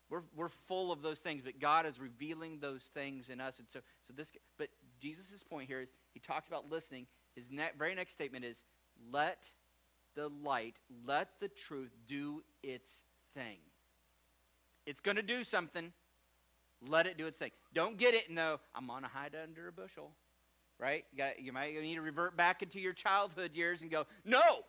[0.09, 3.59] We're, we're full of those things, but God is revealing those things in us.
[3.59, 7.05] And so, so this, but Jesus' point here is he talks about listening.
[7.35, 8.63] His ne- very next statement is,
[9.11, 9.43] let
[10.15, 13.03] the light, let the truth do its
[13.35, 13.57] thing.
[14.87, 15.93] It's going to do something.
[16.81, 17.51] Let it do its thing.
[17.73, 20.11] Don't get it and know, I'm going to hide under a bushel.
[20.79, 21.05] Right?
[21.11, 24.63] You, got, you might need to revert back into your childhood years and go, no!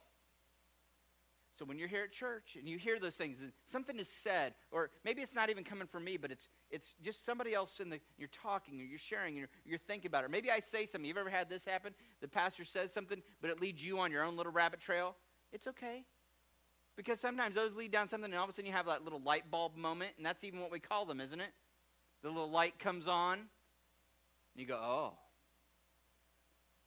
[1.61, 4.55] So when you're here at church and you hear those things, and something is said,
[4.71, 7.91] or maybe it's not even coming from me, but it's it's just somebody else in
[7.91, 10.31] the you're talking or you're sharing or you're thinking about it.
[10.31, 11.07] Maybe I say something.
[11.07, 11.93] You've ever had this happen?
[12.23, 15.17] The pastor says something, but it leads you on your own little rabbit trail.
[15.53, 16.05] It's okay.
[16.97, 19.21] Because sometimes those lead down something, and all of a sudden you have that little
[19.21, 21.53] light bulb moment, and that's even what we call them, isn't it?
[22.23, 23.47] The little light comes on, and
[24.57, 25.13] you go, oh.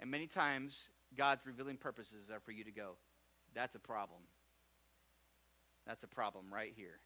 [0.03, 2.97] And many times, God's revealing purposes are for you to go,
[3.55, 4.19] that's a problem.
[5.87, 6.99] That's a problem right here.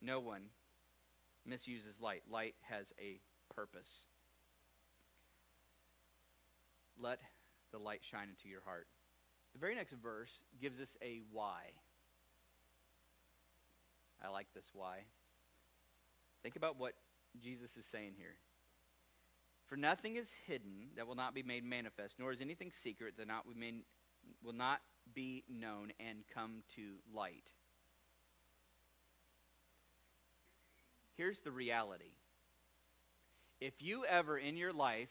[0.00, 0.42] No one
[1.44, 2.22] misuses light.
[2.30, 3.18] Light has a
[3.52, 4.06] purpose.
[6.96, 7.18] Let
[7.72, 8.86] the light shine into your heart.
[9.54, 11.62] The very next verse gives us a why.
[14.24, 14.98] I like this why.
[16.44, 16.92] Think about what
[17.42, 18.36] Jesus is saying here.
[19.72, 23.26] For nothing is hidden that will not be made manifest, nor is anything secret that
[23.26, 23.46] not
[24.44, 24.82] will not
[25.14, 27.50] be known and come to light.
[31.16, 32.12] Here's the reality.
[33.62, 35.08] If you ever in your life,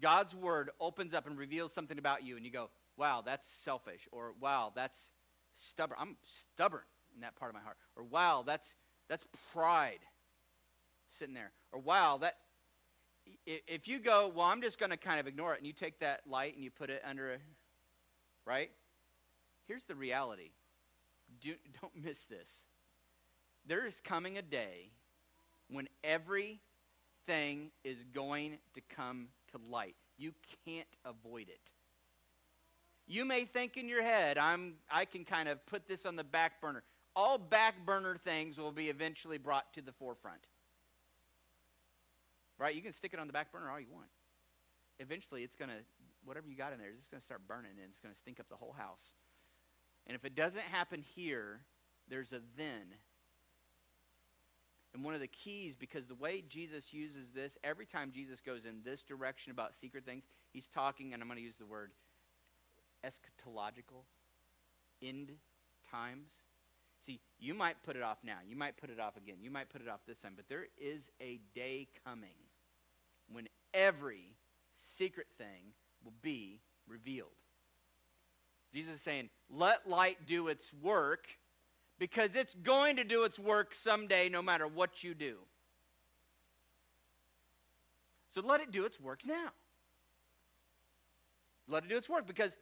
[0.00, 4.06] God's word opens up and reveals something about you, and you go, wow, that's selfish,
[4.12, 5.08] or wow, that's
[5.54, 5.96] stubborn.
[6.00, 6.16] I'm
[6.52, 6.82] stubborn
[7.16, 7.78] in that part of my heart.
[7.96, 8.76] Or wow, that's
[9.08, 9.98] that's pride
[11.18, 11.50] sitting there.
[11.72, 12.36] Or wow, that
[13.46, 15.98] if you go, well, I'm just going to kind of ignore it, and you take
[16.00, 17.36] that light and you put it under a,
[18.46, 18.70] right?
[19.66, 20.50] Here's the reality.
[21.40, 22.48] Do, don't miss this.
[23.66, 24.90] There is coming a day
[25.68, 29.96] when everything is going to come to light.
[30.18, 30.32] You
[30.66, 31.60] can't avoid it.
[33.06, 36.24] You may think in your head, I'm, I can kind of put this on the
[36.24, 36.82] back burner.
[37.16, 40.40] All back burner things will be eventually brought to the forefront.
[42.58, 42.74] Right?
[42.74, 44.08] You can stick it on the back burner all you want.
[45.00, 45.76] Eventually, it's going to,
[46.24, 48.38] whatever you got in there, it's going to start burning and it's going to stink
[48.38, 49.02] up the whole house.
[50.06, 51.60] And if it doesn't happen here,
[52.08, 52.94] there's a then.
[54.92, 58.64] And one of the keys, because the way Jesus uses this, every time Jesus goes
[58.64, 61.90] in this direction about secret things, he's talking, and I'm going to use the word
[63.04, 64.04] eschatological,
[65.02, 65.32] end
[65.90, 66.30] times.
[67.04, 68.38] See, you might put it off now.
[68.46, 69.36] You might put it off again.
[69.42, 70.34] You might put it off this time.
[70.36, 72.43] But there is a day coming
[73.74, 74.36] every
[74.96, 77.28] secret thing will be revealed.
[78.72, 81.26] Jesus is saying, let light do its work
[81.98, 85.36] because it's going to do its work someday no matter what you do.
[88.34, 89.50] So let it do its work now.
[91.68, 92.52] Let it do its work because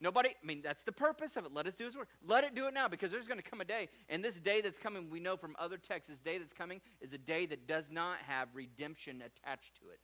[0.00, 1.54] Nobody, I mean, that's the purpose of it.
[1.54, 2.08] Let it do its work.
[2.26, 4.60] Let it do it now because there's going to come a day, and this day
[4.60, 7.66] that's coming, we know from other texts, this day that's coming is a day that
[7.66, 10.00] does not have redemption attached to it.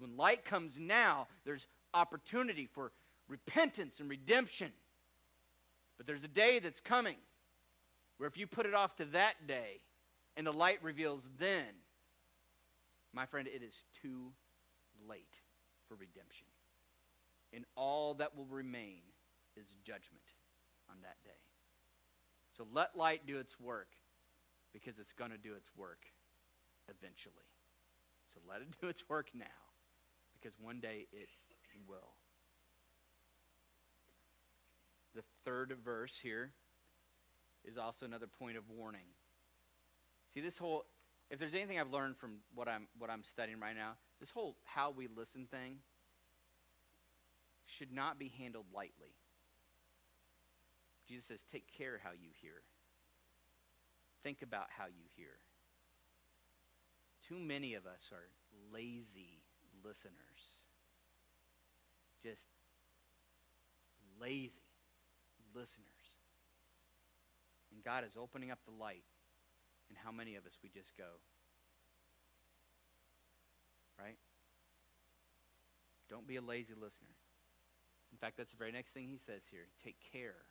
[0.00, 2.92] When light comes now, there's opportunity for
[3.28, 4.72] repentance and redemption.
[5.96, 7.16] But there's a day that's coming
[8.18, 9.80] where if you put it off to that day
[10.36, 11.66] and the light reveals then,
[13.12, 14.32] my friend, it is too
[15.08, 15.40] late
[15.88, 16.46] for redemption.
[17.52, 19.00] And all that will remain
[19.56, 20.22] is judgment
[20.90, 21.30] on that day.
[22.56, 23.88] So let light do its work
[24.72, 26.00] because it's going to do its work
[26.88, 27.34] eventually.
[28.34, 29.67] So let it do its work now
[30.40, 31.28] because one day it
[31.88, 32.14] will.
[35.14, 36.50] The third verse here
[37.64, 39.06] is also another point of warning.
[40.34, 40.84] See, this whole,
[41.30, 44.56] if there's anything I've learned from what I'm, what I'm studying right now, this whole
[44.64, 45.76] how we listen thing
[47.66, 49.14] should not be handled lightly.
[51.08, 52.62] Jesus says, take care how you hear.
[54.22, 55.38] Think about how you hear.
[57.28, 58.28] Too many of us are
[58.72, 59.37] lazy
[59.88, 60.60] listeners.
[62.22, 62.42] Just
[64.20, 64.52] lazy
[65.54, 66.04] listeners.
[67.72, 69.04] And God is opening up the light.
[69.88, 71.08] And how many of us we just go,
[73.98, 74.18] right?
[76.10, 77.16] Don't be a lazy listener.
[78.12, 79.64] In fact, that's the very next thing he says here.
[79.82, 80.44] Take care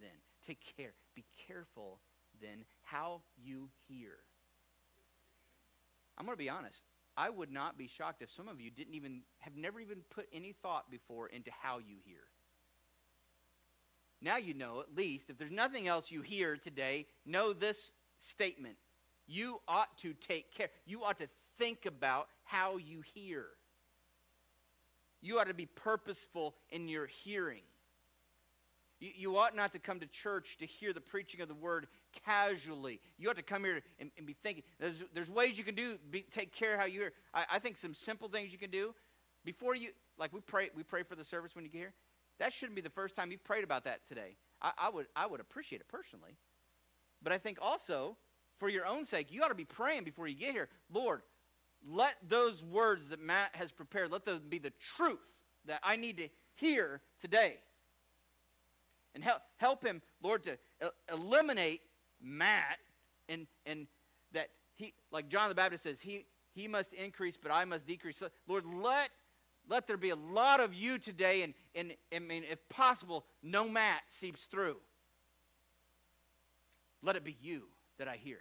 [0.00, 0.14] then.
[0.46, 0.92] Take care.
[1.16, 1.98] Be careful
[2.40, 4.14] then how you hear.
[6.16, 6.82] I'm going to be honest.
[7.16, 10.26] I would not be shocked if some of you didn't even have never even put
[10.32, 12.22] any thought before into how you hear.
[14.20, 18.76] Now you know at least if there's nothing else you hear today, know this statement.
[19.26, 20.70] You ought to take care.
[20.86, 23.46] You ought to think about how you hear.
[25.20, 27.62] You ought to be purposeful in your hearing.
[29.04, 31.88] You, you, ought not to come to church to hear the preaching of the word
[32.24, 33.00] casually.
[33.18, 34.62] You ought to come here and, and be thinking.
[34.80, 37.12] There's, there's ways you can do, be, take care how you hear.
[37.34, 38.94] I, I think some simple things you can do
[39.44, 41.92] before you, like we pray, we pray for the service when you get here.
[42.38, 44.36] that shouldn't be the first time you've prayed about that today.
[44.62, 46.38] I, I, would, I would appreciate it personally.
[47.22, 48.16] But I think also,
[48.58, 50.70] for your own sake, you ought to be praying before you get here.
[50.90, 51.20] Lord,
[51.86, 55.18] let those words that Matt has prepared, let them be the truth
[55.66, 57.58] that I need to hear today.
[59.14, 60.58] And help, help him, Lord, to
[61.12, 61.82] eliminate
[62.20, 62.78] Matt
[63.28, 63.86] and, and
[64.32, 66.24] that he, like John the Baptist says, he,
[66.54, 68.16] he must increase, but I must decrease.
[68.16, 69.10] So, Lord, let,
[69.68, 73.68] let there be a lot of you today, and, and I mean, if possible, no
[73.68, 74.76] Matt seeps through.
[77.02, 77.64] Let it be you
[77.98, 78.40] that I hear.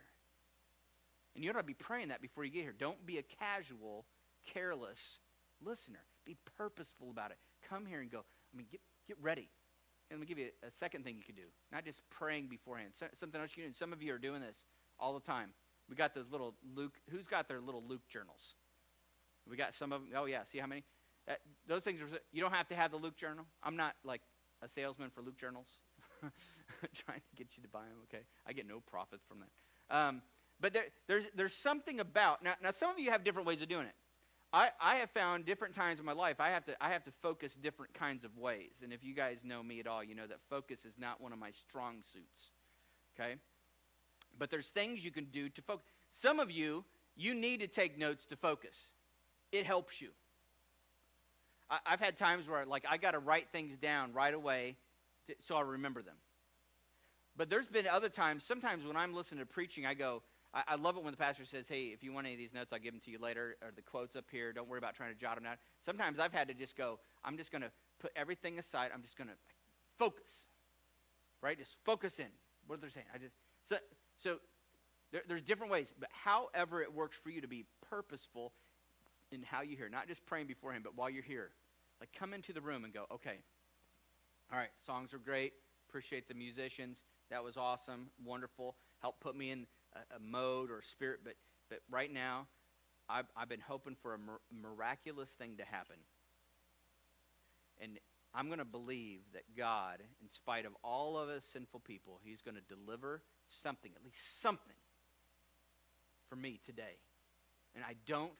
[1.36, 2.75] And you ought to be praying that before you get here.
[2.77, 4.05] Don't be a casual,
[4.53, 5.19] careless
[5.63, 5.99] listener.
[6.25, 7.38] Be purposeful about it.
[7.69, 8.19] Come here and go.
[8.19, 9.49] I mean, get, get ready.
[10.13, 11.49] Let me give you a, second thing you can do.
[11.71, 12.91] Not just praying beforehand.
[12.93, 13.76] So, something else you can do.
[13.76, 14.58] Some of you are doing this
[14.99, 15.49] all the time.
[15.89, 16.93] We got those little Luke.
[17.10, 18.54] Who's got their little Luke journals?
[19.49, 20.12] We got some of them.
[20.15, 20.43] Oh, yeah.
[20.52, 20.84] See how many?
[21.67, 23.45] Those things are, you don't have to have the Luke journal.
[23.63, 24.21] I'm not like
[24.62, 25.67] a salesman for Luke journals.
[27.06, 28.23] trying to get you to buy them, okay?
[28.45, 29.95] I get no profit from that.
[29.95, 30.21] Um,
[30.60, 33.67] but there, there's, there's something about, now, now some of you have different ways of
[33.67, 33.95] doing it.
[34.54, 37.12] I, I have found different times in my life I have, to, I have to
[37.24, 38.82] focus different kinds of ways.
[38.84, 41.34] And if you guys know me at all, you know that focus is not one
[41.34, 42.52] of my strong suits.
[43.20, 43.36] Okay?
[44.38, 45.86] But there's things you can do to focus.
[46.12, 46.86] Some of you,
[47.16, 48.78] you need to take notes to focus.
[49.52, 50.10] It helps you.
[51.70, 54.76] I, have had times where like I got to write things down right away
[55.28, 56.16] to, so I remember them.
[57.36, 60.22] But there's been other times, sometimes when I'm listening to preaching, I go,
[60.54, 62.54] I, I, love it when the pastor says, hey, if you want any of these
[62.54, 64.54] notes, I'll give them to you later, or the quotes up here.
[64.54, 65.56] Don't worry about trying to jot them down.
[65.86, 68.92] Sometimes I've had to just go, I'm just going to put everything aside.
[68.94, 69.36] I'm just going to
[69.98, 70.30] focus,
[71.42, 71.58] right?
[71.58, 72.28] Just focus in.
[72.68, 73.08] What they're saying.
[73.13, 73.34] I just,
[73.68, 73.78] so,
[74.18, 74.38] so
[75.12, 78.54] there, there's different ways, but however it works for you to be purposeful
[79.32, 81.50] in how you hear, not just praying beforehand, but while you're here.
[82.00, 83.38] Like come into the room and go, okay,
[84.52, 85.54] all right, songs are great.
[85.89, 86.98] Appreciate the musicians.
[87.30, 88.76] That was awesome, wonderful.
[89.02, 91.21] Helped put me in a, a mode or a spirit.
[91.23, 91.34] But,
[91.69, 92.47] but right now,
[93.10, 94.19] I've, I've been hoping for a
[94.53, 95.97] miraculous thing to happen.
[97.82, 97.99] And
[98.34, 102.41] I'm going to believe that God, in spite of all of us sinful people, He's
[102.41, 104.75] going to deliver something, at least something,
[106.29, 106.97] for me today.
[107.75, 108.32] And I don't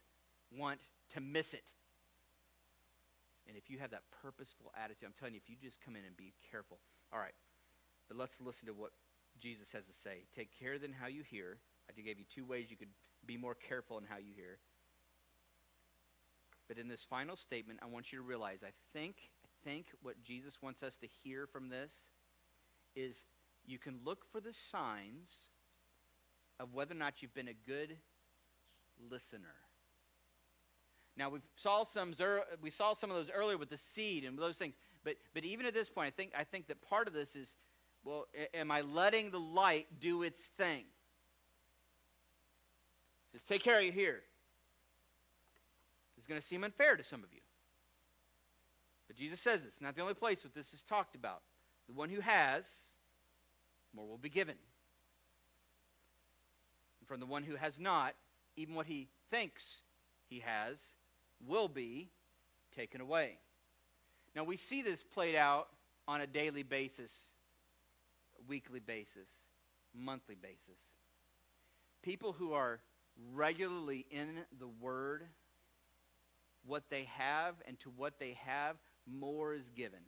[0.58, 0.80] want
[1.14, 1.64] to miss it.
[3.48, 6.06] And if you have that purposeful attitude, I'm telling you, if you just come in
[6.06, 6.78] and be careful.
[7.12, 7.36] All right.
[8.08, 8.92] But let's listen to what
[9.40, 10.24] Jesus has to say.
[10.36, 11.58] Take care then how you hear.
[11.90, 12.94] I gave you two ways you could
[13.26, 14.58] be more careful in how you hear.
[16.68, 20.16] But in this final statement, I want you to realize I think, I think what
[20.24, 21.92] Jesus wants us to hear from this
[22.96, 23.16] is
[23.66, 25.38] you can look for the signs
[26.60, 27.98] of whether or not you've been a good
[29.10, 29.56] listener.
[31.16, 32.14] Now we saw some
[32.62, 34.76] we saw some of those earlier with the seed and those things.
[35.04, 37.54] But but even at this point, I think I think that part of this is
[38.04, 40.84] well, am I letting the light do its thing?
[43.34, 44.22] It says, take care of you here.
[46.18, 47.40] It's going to seem unfair to some of you.
[49.08, 51.42] But Jesus says it's not the only place that this is talked about.
[51.88, 52.66] The one who has,
[53.94, 54.56] more will be given.
[57.00, 58.16] And from the one who has not,
[58.56, 59.82] even what he thinks
[60.30, 60.78] he has
[61.46, 62.10] will be
[62.76, 63.38] taken away.
[64.36, 65.68] Now, we see this played out
[66.08, 67.12] on a daily basis
[68.48, 69.28] weekly basis,
[69.94, 70.80] monthly basis.
[72.02, 72.80] People who are
[73.34, 75.24] regularly in the Word,
[76.66, 78.76] what they have and to what they have,
[79.06, 80.00] more is given.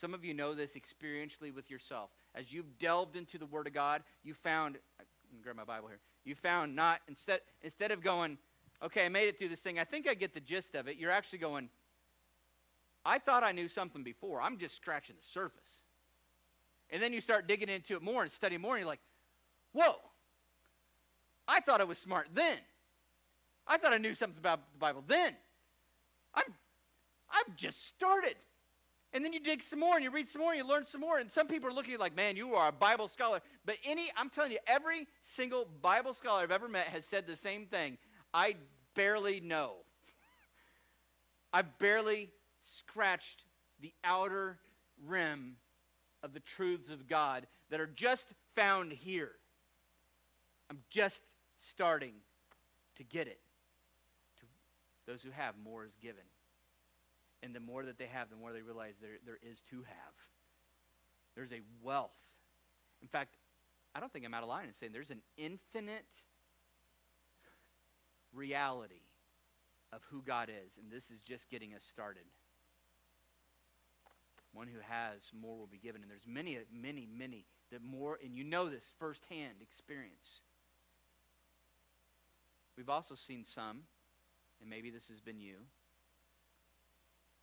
[0.00, 2.10] Some of you know this experientially with yourself.
[2.34, 4.78] As you've delved into the Word of God, you found,
[5.42, 8.38] grab my Bible here, you found not, instead, instead of going,
[8.82, 10.96] okay, I made it through this thing, I think I get the gist of it,
[10.96, 11.68] you're actually going,
[13.04, 14.40] I thought I knew something before.
[14.42, 15.79] I'm just scratching the surface.
[16.90, 19.00] And then you start digging into it more and studying more, and you're like,
[19.72, 19.96] whoa,
[21.46, 22.58] I thought I was smart then.
[23.66, 25.34] I thought I knew something about the Bible then.
[26.34, 26.54] I'm,
[27.30, 28.34] I've just started.
[29.12, 31.00] And then you dig some more and you read some more and you learn some
[31.00, 31.18] more.
[31.18, 33.40] And some people are looking at you like, man, you are a Bible scholar.
[33.64, 37.36] But any, I'm telling you, every single Bible scholar I've ever met has said the
[37.36, 37.98] same thing.
[38.32, 38.54] I
[38.94, 39.74] barely know.
[41.52, 42.30] I've barely
[42.60, 43.42] scratched
[43.80, 44.58] the outer
[45.04, 45.56] rim
[46.22, 49.32] of the truths of God that are just found here.
[50.68, 51.22] I'm just
[51.58, 52.14] starting
[52.96, 53.40] to get it.
[54.40, 54.46] To
[55.06, 56.24] those who have, more is given.
[57.42, 60.14] And the more that they have, the more they realize there, there is to have.
[61.34, 62.10] There's a wealth.
[63.00, 63.36] In fact,
[63.94, 66.04] I don't think I'm out of line in saying there's an infinite
[68.32, 69.02] reality
[69.92, 72.22] of who God is, and this is just getting us started.
[74.52, 76.02] One who has, more will be given.
[76.02, 80.42] And there's many, many, many that more, and you know this firsthand experience.
[82.76, 83.82] We've also seen some,
[84.60, 85.56] and maybe this has been you.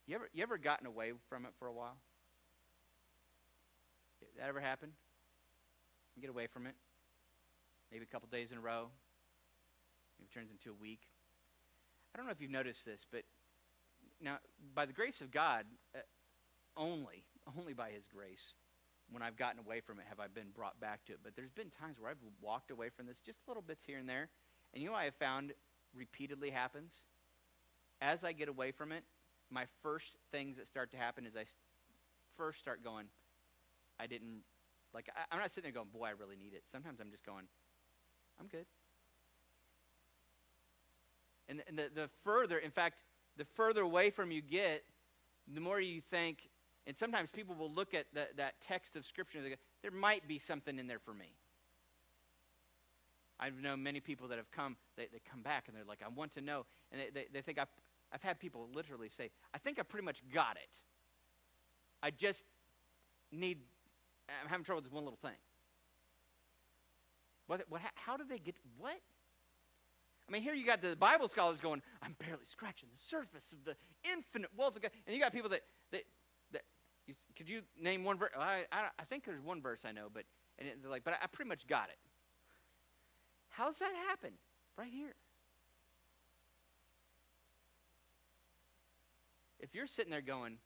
[0.05, 1.97] You ever, you ever gotten away from it for a while?
[4.37, 4.91] That ever happen?
[6.15, 6.75] You get away from it?
[7.91, 8.87] Maybe a couple days in a row?
[10.19, 11.01] Maybe it turns into a week?
[12.13, 13.23] I don't know if you've noticed this, but
[14.21, 14.37] now,
[14.73, 15.65] by the grace of God,
[16.77, 17.23] only,
[17.57, 18.53] only by His grace,
[19.11, 21.19] when I've gotten away from it, have I been brought back to it.
[21.23, 24.07] But there's been times where I've walked away from this, just little bits here and
[24.07, 24.29] there.
[24.73, 25.53] And you know I have found
[25.95, 26.93] repeatedly happens?
[28.01, 29.03] As I get away from it,
[29.49, 31.45] my first things that start to happen is I
[32.35, 33.05] first start going,
[33.99, 34.41] I didn't,
[34.93, 36.63] like, I, I'm not sitting there going, boy, I really need it.
[36.71, 37.45] Sometimes I'm just going,
[38.39, 38.65] I'm good.
[41.49, 42.97] And, and the, the further, in fact,
[43.37, 44.83] the further away from you get,
[45.53, 46.39] the more you think,
[46.87, 49.91] and sometimes people will look at the, that text of Scripture and they go, there
[49.91, 51.35] might be something in there for me.
[53.39, 56.07] I've known many people that have come, they, they come back and they're like, I
[56.07, 56.65] want to know.
[56.91, 57.67] And they, they, they think, I've,
[58.11, 60.69] I've had people literally say, I think I pretty much got it.
[62.01, 62.43] I just
[63.33, 63.59] need,
[64.41, 65.37] I'm having trouble with this one little thing.
[67.47, 68.99] What, what, how did they get, what?
[70.27, 73.65] I mean, here you got the Bible scholars going, I'm barely scratching the surface of
[73.65, 73.75] the
[74.09, 74.91] infinite wealth of God.
[75.05, 75.61] And you got people that,
[75.91, 76.03] that,
[77.37, 78.31] could you name one verse?
[78.37, 80.23] I, I, I, think there's one verse I know, but
[80.57, 81.97] and they're like, but I, I pretty much got it.
[83.49, 84.31] How's that happen?
[84.77, 85.13] Right here.
[89.59, 90.57] If you're sitting there going,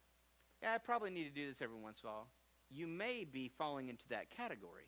[0.62, 2.28] yeah, I probably need to do this every once in a while,
[2.70, 4.86] you may be falling into that category.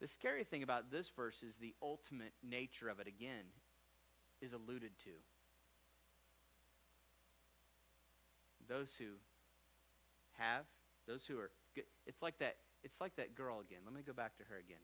[0.00, 3.44] The scary thing about this verse is the ultimate nature of it again
[4.40, 5.10] is alluded to.
[8.68, 9.06] Those who
[10.38, 10.64] have,
[11.06, 11.84] those who are good.
[12.06, 13.80] It's like that it's like that girl again.
[13.84, 14.82] Let me go back to her again.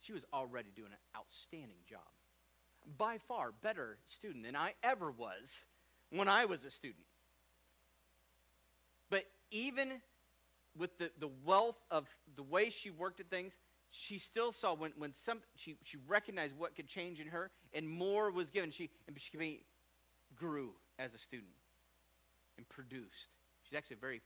[0.00, 2.00] She was already doing an outstanding job.
[2.98, 5.64] By far better student than I ever was
[6.10, 7.04] when I was a student.
[9.10, 10.00] But even
[10.76, 12.06] with the, the wealth of
[12.36, 13.52] the way she worked at things,
[13.90, 17.88] she still saw when, when some she, she recognized what could change in her and
[17.88, 18.70] more was given.
[18.70, 19.64] She and she
[20.36, 21.50] grew as a student
[22.60, 23.32] and produced.
[23.64, 24.20] She's actually very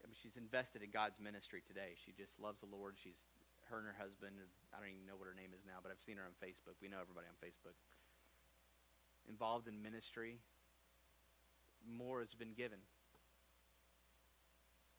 [0.00, 1.92] I mean, she's invested in God's ministry today.
[2.06, 2.96] She just loves the Lord.
[2.96, 3.20] She's
[3.68, 4.32] her and her husband.
[4.72, 6.80] I don't even know what her name is now, but I've seen her on Facebook.
[6.80, 7.76] We know everybody on Facebook.
[9.28, 10.40] Involved in ministry.
[11.84, 12.80] More has been given.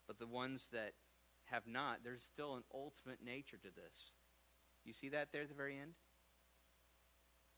[0.05, 0.93] But the ones that
[1.49, 4.13] have not, there's still an ultimate nature to this.
[4.85, 5.93] You see that there at the very end?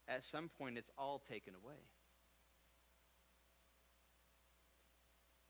[0.07, 1.79] At some point, it's all taken away.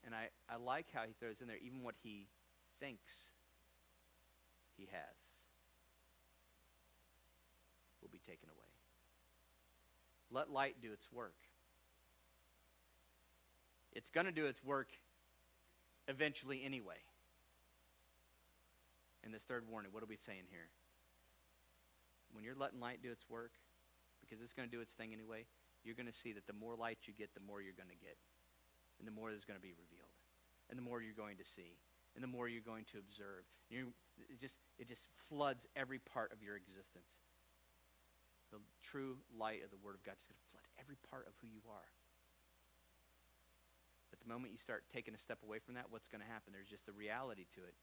[0.06, 2.28] And I, I like how he throws in there even what he
[2.80, 3.32] thinks
[4.78, 5.16] he has
[8.02, 8.68] will be taken away.
[10.32, 11.36] Let light do its work.
[13.94, 14.90] It's going to do its work
[16.08, 16.98] eventually anyway.
[19.24, 20.68] In this third warning, what are we saying here?
[22.34, 23.52] When you're letting light do its work,
[24.20, 25.46] because it's going to do its thing anyway,
[25.86, 28.04] you're going to see that the more light you get, the more you're going to
[28.04, 28.18] get.
[29.04, 30.16] And the more is going to be revealed.
[30.72, 31.76] And the more you're going to see.
[32.16, 33.44] And the more you're going to observe.
[33.68, 33.92] You,
[34.32, 37.20] it, just, it just floods every part of your existence.
[38.56, 41.36] The true light of the Word of God is going to flood every part of
[41.44, 41.90] who you are.
[44.08, 46.56] But the moment you start taking a step away from that, what's going to happen?
[46.56, 47.76] There's just a reality to it.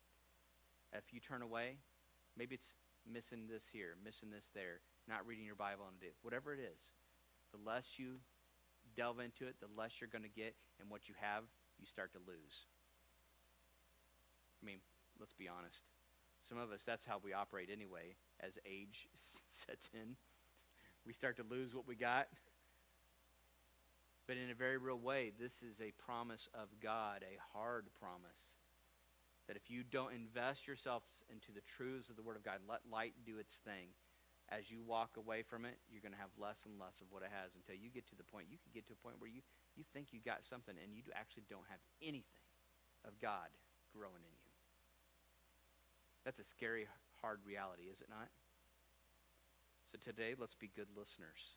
[0.97, 1.77] If you turn away,
[2.33, 2.73] maybe it's
[3.05, 6.65] missing this here, missing this there, not reading your Bible on a day, whatever it
[6.65, 6.81] is.
[7.53, 8.23] The less you
[8.97, 11.45] delve into it, the less you're going to get, and what you have,
[11.79, 12.67] you start to lose.
[14.63, 14.79] I mean,
[15.19, 15.83] let's be honest.
[16.49, 19.09] Some of us, that's how we operate anyway, as age
[19.67, 20.17] sets in.
[21.07, 22.29] We start to lose what we got.
[24.27, 28.55] But in a very real way, this is a promise of God, a hard promise.
[29.49, 32.81] That if you don't invest yourself into the truths of the Word of God, let
[32.91, 33.91] light do its thing,
[34.51, 37.23] as you walk away from it, you're going to have less and less of what
[37.23, 39.31] it has until you get to the point, you can get to a point where
[39.31, 42.47] you, you think you got something and you actually don't have anything
[43.07, 43.49] of God
[43.97, 44.53] growing in you.
[46.25, 46.87] That's a scary,
[47.23, 48.29] hard reality, is it not?
[49.93, 51.57] So today, let's be good listeners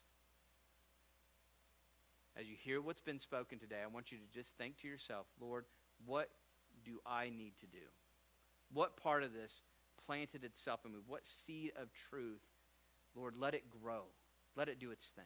[2.36, 5.26] as you hear what's been spoken today, I want you to just think to yourself,
[5.40, 5.64] Lord,
[6.04, 6.30] what
[6.84, 7.84] do I need to do?
[8.72, 9.60] What part of this
[10.06, 10.98] planted itself in me?
[11.06, 12.42] What seed of truth,
[13.14, 14.02] Lord, let it grow.
[14.56, 15.24] Let it do its thing.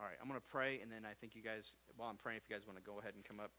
[0.00, 2.38] All right, I'm going to pray, and then I think you guys, while I'm praying,
[2.38, 3.50] if you guys want to go ahead and come up,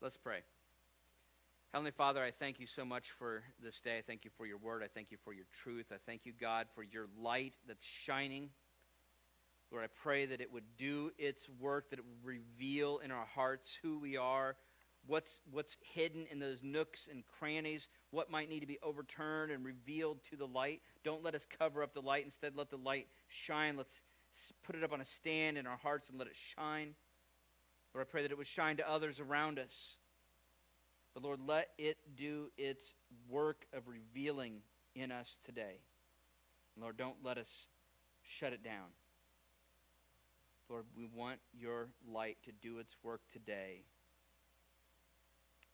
[0.00, 0.38] let's pray.
[1.74, 3.98] Heavenly Father, I thank you so much for this day.
[3.98, 4.82] I thank you for your word.
[4.82, 5.86] I thank you for your truth.
[5.92, 8.48] I thank you, God, for your light that's shining.
[9.70, 13.26] Lord, I pray that it would do its work, that it would reveal in our
[13.34, 14.56] hearts who we are,
[15.06, 19.62] what's, what's hidden in those nooks and crannies, what might need to be overturned and
[19.62, 20.80] revealed to the light.
[21.04, 22.24] Don't let us cover up the light.
[22.24, 23.76] Instead, let the light shine.
[23.76, 24.00] Let's
[24.62, 26.94] put it up on a stand in our hearts and let it shine.
[27.94, 29.94] Lord, I pray that it would shine to others around us.
[31.14, 32.94] But Lord, let it do its
[33.28, 34.60] work of revealing
[34.94, 35.76] in us today.
[36.80, 37.66] Lord, don't let us
[38.22, 38.88] shut it down.
[40.70, 43.82] Lord, we want your light to do its work today.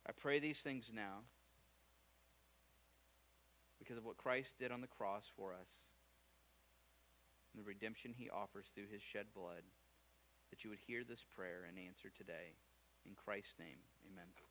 [0.09, 1.18] I pray these things now
[3.78, 5.68] because of what Christ did on the cross for us
[7.59, 9.66] and the redemption he offers through his shed blood,
[10.50, 12.54] that you would hear this prayer and answer today.
[13.04, 14.47] In Christ's name, amen.